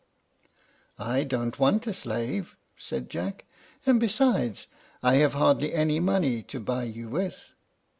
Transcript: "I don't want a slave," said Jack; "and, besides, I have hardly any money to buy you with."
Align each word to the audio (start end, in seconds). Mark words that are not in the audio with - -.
"I 0.97 1.23
don't 1.23 1.59
want 1.59 1.85
a 1.85 1.93
slave," 1.93 2.55
said 2.75 3.07
Jack; 3.07 3.45
"and, 3.85 3.99
besides, 3.99 4.65
I 5.03 5.17
have 5.17 5.35
hardly 5.35 5.75
any 5.75 5.99
money 5.99 6.41
to 6.41 6.59
buy 6.59 6.85
you 6.85 7.07
with." 7.07 7.53